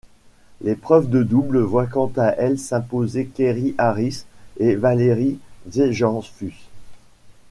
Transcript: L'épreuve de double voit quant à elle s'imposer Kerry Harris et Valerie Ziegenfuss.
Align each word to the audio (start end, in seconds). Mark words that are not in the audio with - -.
L'épreuve 0.61 1.11
de 1.11 1.21
double 1.21 1.59
voit 1.59 1.85
quant 1.85 2.11
à 2.17 2.29
elle 2.31 2.57
s'imposer 2.57 3.27
Kerry 3.27 3.75
Harris 3.77 4.23
et 4.57 4.73
Valerie 4.73 5.37
Ziegenfuss. 5.71 6.57